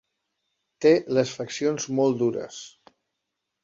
Té 0.85 0.93
les 1.19 1.35
faccions 1.43 1.89
molt 2.01 2.21
dures. 2.25 2.63